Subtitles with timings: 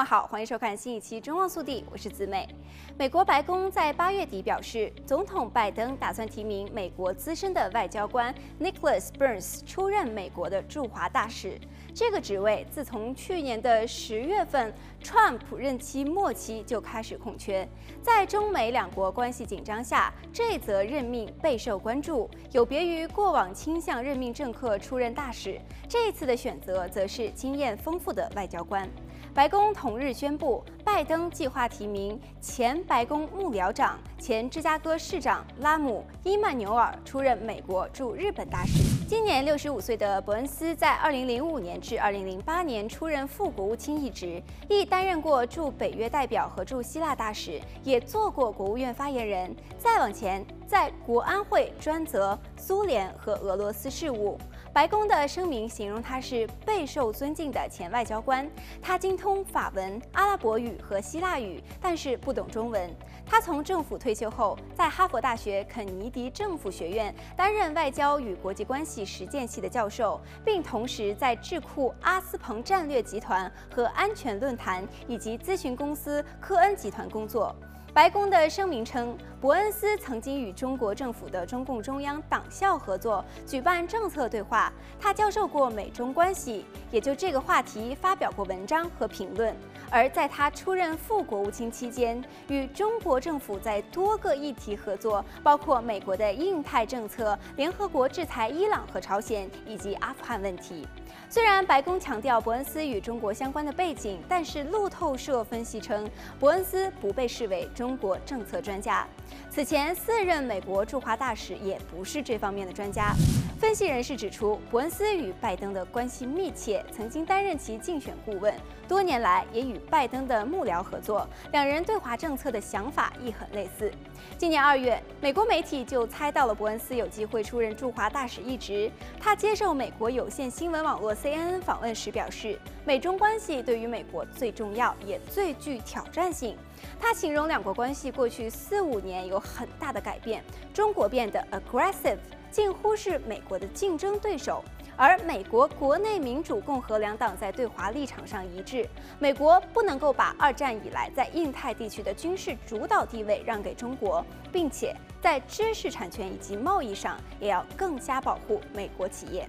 [0.00, 2.48] 们好，欢迎收看新一期《中望速递》，我是子美。
[2.96, 11.60] 美国白宫在八月底表示，总统拜登打算提名美国资深的外交官 Nicholas Burns 出任美国的驻华大使。
[11.94, 14.72] 这个职位自从去年的十月份
[15.02, 17.68] Trump 任期末期就开始空缺，
[18.02, 22.30] 在中美两国关系紧张下，这则任命备受关注。
[22.52, 28.88] 有别于过往倾向任命政客出任大使，这次的选择则是经验丰富的外交官。
[29.32, 38.82] 白宫同日宣布，拜登计划提名前白宫幕僚长、前芝加哥市长拉姆·伊曼纽尔出任美国驻日本大使。
[39.08, 49.56] 今年六十五岁的伯恩斯，在二零零五年至二零零八年出任副国务卿一职，亦担任过驻北约代表和驻希腊大使，也做过国务院发言人。
[49.78, 54.38] 再往前，在国安会专责苏联和俄罗斯事务。
[54.72, 58.48] 白宫的声明形容他是备受尊敬的前外交官，
[58.80, 62.88] 他精通法文、阿拉伯语和希腊语，但是不懂中文。
[63.26, 77.54] 他从政府退休后，在哈佛大学肯尼迪政府学院担任外交与国际关系实践系的教授，并同时在智库阿斯彭战略集团和安全论坛以及咨询公司科恩集团工作。
[77.92, 84.72] 白宫的声明称，伯恩斯曾经与中国政府的中共中央党校合作，举办政策对话。
[85.00, 89.54] 他教授过美中关系，也就这个话题发表过文章和评论。
[89.90, 100.86] 而在他出任副国务卿期间，与中国政府在多个议题合作，包括美国的印太政策、联合国制裁伊朗和朝鲜以及阿富汗问题。
[101.28, 106.08] 虽然白宫强调伯恩斯与中国相关的背景，但是路透社分析称，
[106.38, 109.06] 伯恩斯不被视为中国政策专家。
[109.48, 113.14] 此前四任美国驻华大使也不是这方面的专家。
[113.60, 118.54] 分析人士指出，伯恩斯与拜登的关系密切，曾经担任其竞选顾问，
[118.88, 123.92] 多年来也与拜登的幕僚合作，两人对华政策的想法亦很类似。
[124.38, 128.90] 今年二月，美国媒体就猜到了伯恩斯有机会出任驻华大使一职。
[129.20, 136.58] 他接受美国有线新闻网网络 CNN 访问时表示，美中关系对于美国最重要，也最具挑战性。
[137.00, 140.44] 他形容两国关系过去四五年有很大的改变，
[140.74, 142.18] 中国变得 aggressive。
[142.50, 144.62] 近乎是美国的竞争对手，
[144.94, 148.86] 而美国国内民主、共和两党在对华立场上一致。
[149.18, 154.22] 美国不能够把二战以来在印太地区的军事主导地位让给中国，
[154.52, 159.48] 并且在知识产权以及贸易上也要更加保护美国企业。